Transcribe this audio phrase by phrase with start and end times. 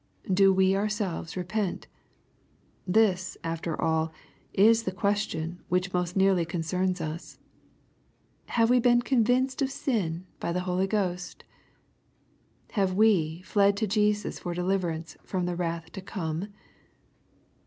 [0.33, 1.85] Do we ourselves repent?
[2.87, 4.11] This, after all,
[4.51, 7.37] is the ques tion which most nearly concerns us.
[8.47, 11.43] Have we been convinced of sin by the Holy Ghost?
[12.71, 16.47] Have we fled to Jesus for deliverance from the wrath to come